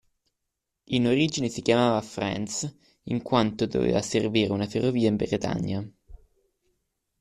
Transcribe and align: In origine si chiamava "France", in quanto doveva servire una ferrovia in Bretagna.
In 0.85 1.05
origine 1.05 1.47
si 1.47 1.61
chiamava 1.61 2.01
"France", 2.01 2.75
in 3.03 3.21
quanto 3.21 3.67
doveva 3.67 4.01
servire 4.01 4.51
una 4.51 4.65
ferrovia 4.65 5.09
in 5.09 5.15
Bretagna. 5.15 5.93